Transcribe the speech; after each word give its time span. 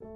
O 0.00 0.06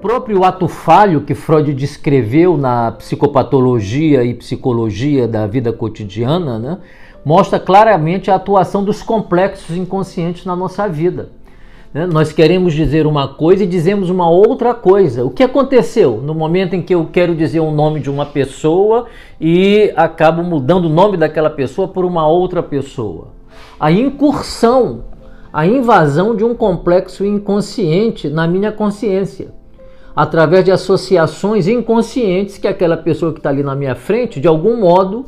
próprio 0.00 0.44
ato 0.44 0.66
falho 0.66 1.20
que 1.22 1.34
Freud 1.34 1.74
descreveu 1.74 2.56
na 2.56 2.92
psicopatologia 2.92 4.24
e 4.24 4.32
psicologia 4.32 5.28
da 5.28 5.46
vida 5.46 5.74
cotidiana, 5.74 6.58
né, 6.58 6.78
mostra 7.22 7.60
claramente 7.60 8.30
a 8.30 8.36
atuação 8.36 8.82
dos 8.82 9.02
complexos 9.02 9.76
inconscientes 9.76 10.46
na 10.46 10.56
nossa 10.56 10.88
vida. 10.88 11.38
Né? 11.92 12.06
Nós 12.06 12.32
queremos 12.32 12.72
dizer 12.72 13.06
uma 13.06 13.28
coisa 13.28 13.64
e 13.64 13.66
dizemos 13.66 14.10
uma 14.10 14.28
outra 14.28 14.74
coisa. 14.74 15.24
O 15.24 15.30
que 15.30 15.42
aconteceu 15.42 16.20
no 16.22 16.34
momento 16.34 16.74
em 16.74 16.82
que 16.82 16.94
eu 16.94 17.08
quero 17.12 17.34
dizer 17.34 17.60
o 17.60 17.70
nome 17.70 18.00
de 18.00 18.10
uma 18.10 18.26
pessoa 18.26 19.06
e 19.40 19.92
acabo 19.96 20.42
mudando 20.42 20.84
o 20.86 20.90
nome 20.90 21.16
daquela 21.16 21.50
pessoa 21.50 21.88
por 21.88 22.04
uma 22.04 22.26
outra 22.26 22.62
pessoa? 22.62 23.28
A 23.78 23.90
incursão, 23.90 25.04
a 25.52 25.66
invasão 25.66 26.36
de 26.36 26.44
um 26.44 26.54
complexo 26.54 27.24
inconsciente 27.24 28.28
na 28.28 28.46
minha 28.46 28.70
consciência 28.70 29.60
através 30.14 30.64
de 30.64 30.72
associações 30.72 31.68
inconscientes 31.68 32.58
que 32.58 32.68
aquela 32.68 32.96
pessoa 32.96 33.32
que 33.32 33.38
está 33.38 33.50
ali 33.50 33.62
na 33.62 33.74
minha 33.74 33.94
frente, 33.94 34.40
de 34.40 34.48
algum 34.48 34.78
modo, 34.78 35.26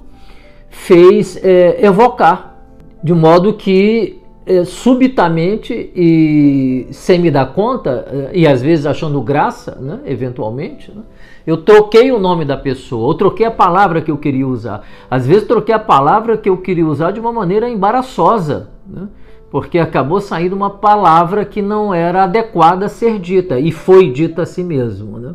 fez 0.68 1.42
é, 1.42 1.84
evocar, 1.84 2.56
de 3.02 3.12
modo 3.14 3.54
que 3.54 4.21
subitamente 4.64 5.92
e 5.94 6.86
sem 6.90 7.18
me 7.18 7.30
dar 7.30 7.52
conta, 7.52 8.06
é, 8.10 8.30
e 8.34 8.46
às 8.46 8.60
vezes 8.60 8.86
achando 8.86 9.20
graça, 9.20 9.76
né, 9.80 10.00
eventualmente, 10.04 10.90
né, 10.90 11.02
eu 11.46 11.58
troquei 11.58 12.10
o 12.10 12.18
nome 12.18 12.44
da 12.44 12.56
pessoa, 12.56 13.06
ou 13.06 13.14
troquei 13.14 13.46
a 13.46 13.50
palavra 13.50 14.00
que 14.00 14.10
eu 14.10 14.16
queria 14.16 14.46
usar. 14.46 14.84
Às 15.10 15.26
vezes 15.26 15.46
troquei 15.46 15.74
a 15.74 15.78
palavra 15.78 16.36
que 16.36 16.48
eu 16.48 16.56
queria 16.56 16.86
usar 16.86 17.10
de 17.10 17.20
uma 17.20 17.32
maneira 17.32 17.68
embaraçosa. 17.68 18.70
Né? 18.86 19.08
porque 19.52 19.78
acabou 19.78 20.18
saindo 20.18 20.56
uma 20.56 20.70
palavra 20.70 21.44
que 21.44 21.60
não 21.60 21.92
era 21.92 22.24
adequada 22.24 22.86
a 22.86 22.88
ser 22.88 23.18
dita 23.18 23.60
e 23.60 23.70
foi 23.70 24.10
dita 24.10 24.42
a 24.42 24.46
si 24.46 24.64
mesmo. 24.64 25.18
Né? 25.18 25.34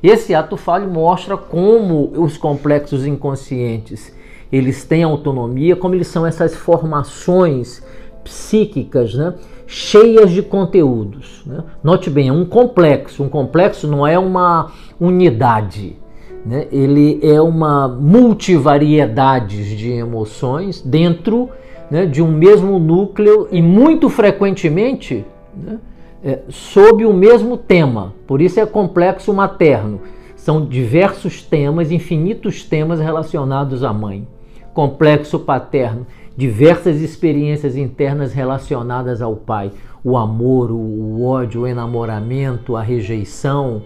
Esse 0.00 0.36
ato 0.36 0.56
falho 0.56 0.88
mostra 0.88 1.36
como 1.36 2.12
os 2.14 2.38
complexos 2.38 3.04
inconscientes 3.04 4.14
eles 4.52 4.84
têm 4.84 5.02
autonomia, 5.02 5.74
como 5.74 5.96
eles 5.96 6.06
são 6.06 6.24
essas 6.24 6.54
formações 6.54 7.82
psíquicas, 8.26 9.14
né? 9.14 9.34
cheias 9.66 10.30
de 10.30 10.42
conteúdos. 10.42 11.42
Né? 11.46 11.62
Note 11.82 12.10
bem, 12.10 12.28
é 12.28 12.32
um 12.32 12.44
complexo. 12.44 13.22
Um 13.22 13.28
complexo 13.28 13.88
não 13.88 14.06
é 14.06 14.18
uma 14.18 14.72
unidade. 15.00 15.96
Né? 16.44 16.66
Ele 16.70 17.18
é 17.22 17.40
uma 17.40 17.88
multivariedade 17.88 19.76
de 19.76 19.90
emoções 19.90 20.80
dentro 20.80 21.50
né, 21.90 22.06
de 22.06 22.22
um 22.22 22.30
mesmo 22.30 22.78
núcleo 22.78 23.48
e 23.50 23.60
muito 23.60 24.08
frequentemente 24.08 25.24
né, 25.56 25.78
é, 26.24 26.40
sob 26.48 27.04
o 27.04 27.12
mesmo 27.12 27.56
tema. 27.56 28.14
Por 28.26 28.40
isso 28.40 28.60
é 28.60 28.66
complexo 28.66 29.32
materno. 29.32 30.00
São 30.36 30.64
diversos 30.64 31.42
temas, 31.42 31.90
infinitos 31.90 32.62
temas 32.62 33.00
relacionados 33.00 33.82
à 33.82 33.92
mãe. 33.92 34.26
Complexo 34.72 35.38
paterno, 35.38 36.06
diversas 36.36 37.00
experiências 37.00 37.76
internas 37.76 38.32
relacionadas 38.32 39.22
ao 39.22 39.34
pai. 39.34 39.72
O 40.04 40.16
amor, 40.16 40.70
o 40.70 41.24
ódio, 41.24 41.62
o 41.62 41.66
enamoramento, 41.66 42.76
a 42.76 42.82
rejeição, 42.82 43.82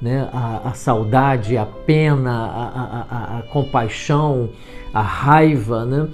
né, 0.00 0.28
a, 0.32 0.70
a 0.70 0.72
saudade, 0.72 1.56
a 1.56 1.64
pena, 1.64 2.32
a, 2.32 3.06
a, 3.10 3.38
a 3.38 3.42
compaixão, 3.42 4.50
a 4.92 5.00
raiva, 5.00 5.86
né? 5.86 6.08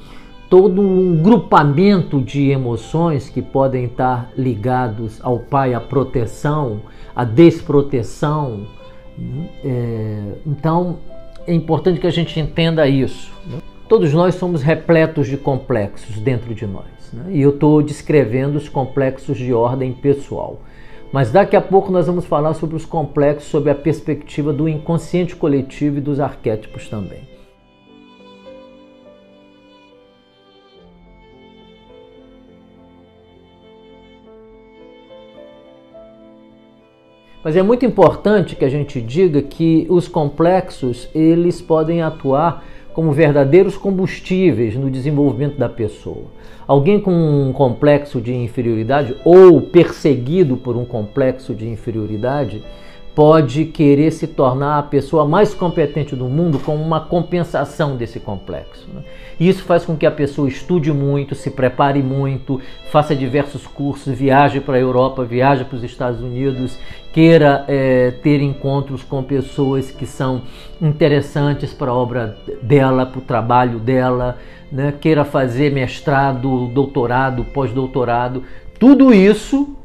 todo 0.49 0.81
um 0.81 1.23
grupamento 1.23 2.21
de 2.21 2.51
emoções 2.51 3.29
que 3.29 3.43
podem 3.43 3.85
estar 3.85 4.31
ligados 4.37 5.21
ao 5.23 5.39
pai, 5.39 5.75
à 5.75 5.81
proteção, 5.81 6.83
à 7.15 7.25
desproteção. 7.25 8.67
Né? 9.17 9.49
É, 9.65 10.23
então 10.47 10.99
é 11.47 11.55
importante 11.55 12.01
que 12.01 12.07
a 12.07 12.13
gente 12.13 12.39
entenda 12.39 12.87
isso. 12.87 13.31
Né? 13.47 13.59
Todos 13.89 14.13
nós 14.13 14.35
somos 14.35 14.63
repletos 14.63 15.27
de 15.27 15.39
complexos 15.39 16.19
dentro 16.19 16.55
de 16.55 16.67
nós. 16.67 16.85
Né? 17.11 17.31
E 17.31 17.41
eu 17.41 17.51
estou 17.51 17.81
descrevendo 17.81 18.59
os 18.59 18.69
complexos 18.69 19.39
de 19.39 19.51
ordem 19.55 19.95
pessoal. 19.95 20.61
Mas 21.11 21.33
daqui 21.33 21.57
a 21.57 21.61
pouco 21.63 21.91
nós 21.91 22.07
vamos 22.07 22.27
falar 22.27 22.53
sobre 22.53 22.77
os 22.77 22.85
complexos 22.85 23.49
sob 23.49 23.71
a 23.71 23.75
perspectiva 23.75 24.53
do 24.53 24.69
inconsciente 24.69 25.35
coletivo 25.35 25.97
e 25.97 26.01
dos 26.03 26.21
arquétipos 26.21 26.87
também. 26.87 27.21
Mas 37.43 37.57
é 37.57 37.63
muito 37.63 37.87
importante 37.87 38.55
que 38.55 38.67
a 38.67 38.69
gente 38.69 39.01
diga 39.01 39.41
que 39.41 39.87
os 39.89 40.07
complexos 40.07 41.09
eles 41.15 41.63
podem 41.63 42.03
atuar 42.03 42.63
como 42.99 43.13
verdadeiros 43.13 43.77
combustíveis 43.77 44.75
no 44.75 44.91
desenvolvimento 44.91 45.57
da 45.57 45.69
pessoa. 45.69 46.25
Alguém 46.67 47.01
com 47.01 47.13
um 47.13 47.53
complexo 47.53 48.21
de 48.21 48.35
inferioridade 48.35 49.15
ou 49.25 49.61
perseguido 49.61 50.57
por 50.57 50.77
um 50.77 50.85
complexo 50.85 51.55
de 51.55 51.69
inferioridade 51.69 52.61
pode 53.19 53.65
querer 53.65 54.13
se 54.13 54.29
tornar 54.29 54.79
a 54.79 54.83
pessoa 54.85 55.27
mais 55.27 55.53
competente 55.53 56.15
do 56.15 56.27
mundo 56.27 56.61
como 56.61 56.81
uma 56.81 57.01
compensação 57.01 57.97
desse 57.97 58.21
complexo. 58.21 58.87
Né? 58.95 59.03
Isso 59.41 59.65
faz 59.65 59.85
com 59.85 59.97
que 59.97 60.07
a 60.07 60.11
pessoa 60.13 60.47
estude 60.47 60.93
muito, 60.93 61.35
se 61.35 61.51
prepare 61.51 62.01
muito, 62.01 62.61
faça 62.93 63.17
diversos 63.17 63.67
cursos, 63.67 64.17
viaje 64.17 64.61
para 64.61 64.77
a 64.77 64.79
Europa, 64.79 65.25
viaje 65.25 65.65
para 65.65 65.75
os 65.75 65.83
Estados 65.83 66.21
Unidos, 66.21 66.79
queira 67.13 67.65
é, 67.67 68.13
ter 68.23 68.41
encontros 68.41 69.03
com 69.03 69.21
pessoas 69.21 69.91
que 69.91 70.07
são 70.07 70.43
interessantes 70.81 71.75
para 71.75 71.91
a 71.91 71.95
obra 71.95 72.39
dela, 72.63 73.05
para 73.05 73.19
o 73.19 73.23
trabalho 73.23 73.81
dela, 73.81 74.39
né? 74.71 74.95
queira 75.01 75.25
fazer 75.25 75.73
mestrado, 75.73 76.69
doutorado, 76.69 77.43
pós-doutorado. 77.47 78.45
Tudo 78.79 79.13
isso 79.13 79.77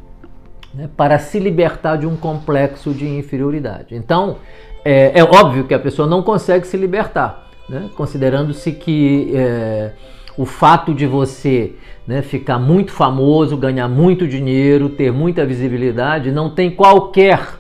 né, 0.74 0.90
para 0.96 1.20
se 1.20 1.40
libertar 1.40 1.98
de 1.98 2.08
um 2.08 2.16
complexo 2.16 2.94
de 2.94 3.08
inferioridade. 3.08 3.96
Então, 3.96 4.38
é, 4.84 5.20
é 5.20 5.24
óbvio 5.24 5.66
que 5.66 5.74
a 5.74 5.80
pessoa 5.80 6.08
não 6.08 6.22
consegue 6.22 6.66
se 6.66 6.76
libertar 6.78 7.44
né? 7.68 7.90
considerando-se 7.96 8.72
que 8.72 9.32
é, 9.36 9.92
o 10.38 10.46
fato 10.46 10.94
de 10.94 11.06
você 11.06 11.74
né, 12.06 12.22
ficar 12.22 12.60
muito 12.60 12.92
famoso, 12.92 13.56
ganhar 13.56 13.88
muito 13.88 14.28
dinheiro, 14.28 14.90
ter 14.90 15.12
muita 15.12 15.46
visibilidade, 15.46 16.32
não 16.32 16.50
tem 16.50 16.72
qualquer 16.72 17.56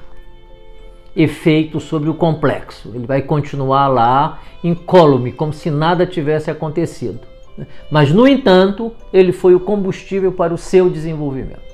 efeito 1.15 1.79
sobre 1.79 2.09
o 2.09 2.13
complexo. 2.13 2.91
Ele 2.93 3.05
vai 3.05 3.21
continuar 3.21 3.87
lá 3.87 4.41
incólume, 4.63 5.31
como 5.31 5.53
se 5.53 5.69
nada 5.69 6.05
tivesse 6.05 6.49
acontecido. 6.49 7.19
Né. 7.57 7.67
Mas, 7.89 8.11
no 8.11 8.27
entanto, 8.27 8.91
ele 9.13 9.31
foi 9.31 9.53
o 9.53 9.59
combustível 9.59 10.31
para 10.31 10.53
o 10.53 10.57
seu 10.57 10.89
desenvolvimento. 10.89 11.72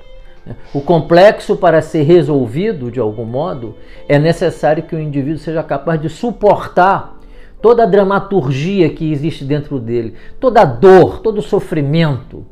O 0.74 0.82
complexo, 0.82 1.56
para 1.56 1.82
ser 1.82 2.04
resolvido 2.04 2.92
de 2.92 3.00
algum 3.00 3.26
modo, 3.26 3.76
é 4.08 4.18
necessário 4.18 4.84
que 4.84 4.96
o 4.96 5.00
indivíduo 5.00 5.40
seja 5.40 5.64
capaz 5.64 6.02
de 6.02 6.10
suportar 6.10 7.20
toda 7.62 7.84
a 7.84 7.86
dramaturgia 7.86 8.90
que 8.90 9.12
existe 9.12 9.44
dentro 9.44 9.80
dele, 9.80 10.16
toda 10.40 10.62
a 10.62 10.66
dor, 10.66 11.20
todo 11.20 11.40
o 11.40 11.44
sofrimento, 11.44 12.46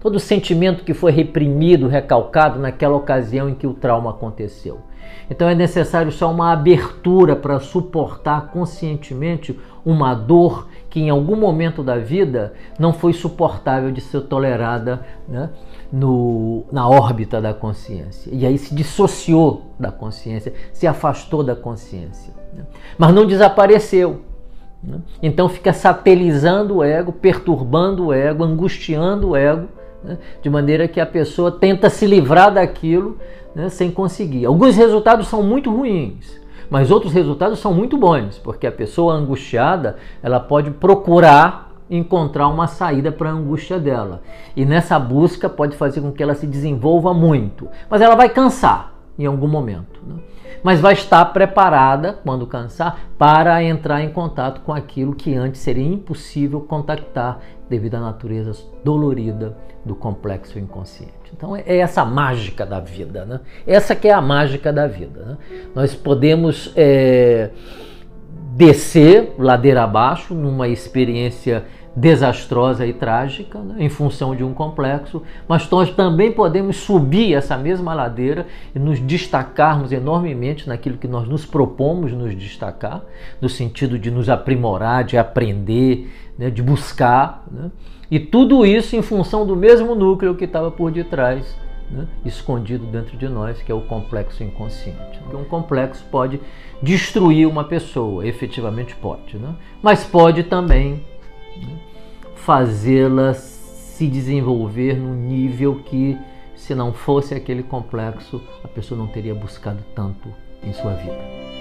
todo 0.00 0.16
o 0.16 0.20
sentimento 0.20 0.84
que 0.84 0.94
foi 0.94 1.12
reprimido, 1.12 1.88
recalcado 1.88 2.58
naquela 2.58 2.96
ocasião 2.96 3.48
em 3.48 3.54
que 3.54 3.66
o 3.66 3.74
trauma 3.74 4.10
aconteceu. 4.10 4.80
Então 5.30 5.48
é 5.48 5.54
necessário 5.54 6.12
só 6.12 6.30
uma 6.30 6.52
abertura 6.52 7.34
para 7.34 7.58
suportar 7.60 8.48
conscientemente 8.48 9.58
uma 9.84 10.14
dor 10.14 10.68
que 10.88 11.00
em 11.00 11.10
algum 11.10 11.36
momento 11.36 11.82
da 11.82 11.98
vida 11.98 12.54
não 12.78 12.92
foi 12.92 13.12
suportável 13.12 13.90
de 13.90 14.00
ser 14.00 14.22
tolerada 14.22 15.04
né, 15.28 15.50
no, 15.92 16.64
na 16.70 16.88
órbita 16.88 17.40
da 17.40 17.52
consciência. 17.52 18.30
E 18.32 18.46
aí 18.46 18.56
se 18.56 18.74
dissociou 18.74 19.72
da 19.78 19.90
consciência, 19.90 20.52
se 20.72 20.86
afastou 20.86 21.42
da 21.42 21.56
consciência. 21.56 22.32
Né? 22.52 22.64
Mas 22.96 23.12
não 23.12 23.26
desapareceu 23.26 24.22
né? 24.86 24.98
Então 25.22 25.48
fica 25.48 25.72
satelizando 25.72 26.76
o 26.76 26.84
ego, 26.84 27.12
perturbando 27.12 28.06
o 28.06 28.12
ego, 28.12 28.44
angustiando 28.44 29.30
o 29.30 29.36
ego, 29.36 29.68
né? 30.04 30.18
de 30.42 30.50
maneira 30.50 30.86
que 30.86 31.00
a 31.00 31.06
pessoa 31.06 31.50
tenta 31.50 31.88
se 31.88 32.06
livrar 32.06 32.52
daquilo 32.52 33.18
né? 33.54 33.68
sem 33.68 33.90
conseguir. 33.90 34.44
Alguns 34.44 34.76
resultados 34.76 35.26
são 35.26 35.42
muito 35.42 35.74
ruins, 35.74 36.40
mas 36.68 36.90
outros 36.90 37.12
resultados 37.12 37.58
são 37.58 37.72
muito 37.72 37.96
bons, 37.96 38.38
porque 38.38 38.66
a 38.66 38.72
pessoa 38.72 39.14
angustiada 39.14 39.96
ela 40.22 40.38
pode 40.38 40.70
procurar 40.70 41.72
encontrar 41.88 42.48
uma 42.48 42.66
saída 42.66 43.12
para 43.12 43.28
a 43.28 43.32
angústia 43.32 43.78
dela. 43.78 44.22
E 44.56 44.64
nessa 44.64 44.98
busca 44.98 45.48
pode 45.48 45.76
fazer 45.76 46.00
com 46.00 46.12
que 46.12 46.22
ela 46.22 46.34
se 46.34 46.46
desenvolva 46.46 47.12
muito, 47.12 47.68
mas 47.88 48.00
ela 48.00 48.14
vai 48.14 48.28
cansar 48.28 48.94
em 49.18 49.26
algum 49.26 49.48
momento. 49.48 49.93
Mas 50.64 50.80
vai 50.80 50.94
estar 50.94 51.22
preparada, 51.26 52.14
quando 52.24 52.46
cansar, 52.46 52.98
para 53.18 53.62
entrar 53.62 54.02
em 54.02 54.08
contato 54.08 54.62
com 54.62 54.72
aquilo 54.72 55.14
que 55.14 55.34
antes 55.34 55.60
seria 55.60 55.86
impossível 55.86 56.62
contactar 56.62 57.38
devido 57.68 57.96
à 57.96 58.00
natureza 58.00 58.52
dolorida 58.82 59.56
do 59.84 59.94
complexo 59.94 60.58
inconsciente. 60.58 61.12
Então 61.36 61.54
é 61.54 61.76
essa 61.76 62.02
mágica 62.02 62.64
da 62.64 62.80
vida, 62.80 63.26
né? 63.26 63.40
Essa 63.66 63.94
que 63.94 64.08
é 64.08 64.12
a 64.12 64.22
mágica 64.22 64.72
da 64.72 64.86
vida. 64.86 65.20
Né? 65.24 65.36
Nós 65.74 65.94
podemos 65.94 66.72
é, 66.74 67.50
descer 68.56 69.34
ladeira 69.38 69.82
abaixo 69.82 70.32
numa 70.32 70.66
experiência 70.66 71.64
desastrosa 71.96 72.84
e 72.86 72.92
trágica, 72.92 73.58
né, 73.60 73.76
em 73.78 73.88
função 73.88 74.34
de 74.34 74.42
um 74.42 74.52
complexo, 74.52 75.22
mas 75.46 75.68
nós 75.70 75.90
também 75.90 76.32
podemos 76.32 76.76
subir 76.76 77.34
essa 77.34 77.56
mesma 77.56 77.94
ladeira 77.94 78.46
e 78.74 78.78
nos 78.78 78.98
destacarmos 78.98 79.92
enormemente 79.92 80.68
naquilo 80.68 80.98
que 80.98 81.06
nós 81.06 81.28
nos 81.28 81.46
propomos 81.46 82.12
nos 82.12 82.34
destacar, 82.34 83.02
no 83.40 83.48
sentido 83.48 83.98
de 83.98 84.10
nos 84.10 84.28
aprimorar, 84.28 85.04
de 85.04 85.16
aprender, 85.16 86.10
né, 86.36 86.50
de 86.50 86.62
buscar, 86.62 87.44
né, 87.50 87.70
e 88.10 88.18
tudo 88.18 88.66
isso 88.66 88.96
em 88.96 89.02
função 89.02 89.46
do 89.46 89.54
mesmo 89.54 89.94
núcleo 89.94 90.34
que 90.34 90.44
estava 90.44 90.70
por 90.70 90.90
detrás. 90.90 91.62
Né, 91.90 92.08
escondido 92.24 92.86
dentro 92.86 93.14
de 93.14 93.28
nós, 93.28 93.60
que 93.60 93.70
é 93.70 93.74
o 93.74 93.82
complexo 93.82 94.42
inconsciente. 94.42 95.20
Um 95.34 95.44
complexo 95.44 96.02
pode 96.10 96.40
destruir 96.82 97.46
uma 97.46 97.64
pessoa, 97.64 98.26
efetivamente 98.26 98.96
pode, 98.96 99.36
né? 99.36 99.54
mas 99.82 100.02
pode 100.02 100.44
também 100.44 101.04
fazê-la 102.34 103.34
se 103.34 104.06
desenvolver 104.06 104.98
num 104.98 105.14
nível 105.14 105.76
que, 105.84 106.18
se 106.56 106.74
não 106.74 106.92
fosse 106.92 107.34
aquele 107.34 107.62
complexo, 107.62 108.42
a 108.62 108.68
pessoa 108.68 108.98
não 108.98 109.06
teria 109.06 109.34
buscado 109.34 109.82
tanto 109.94 110.28
em 110.62 110.72
sua 110.72 110.94
vida. 110.94 111.53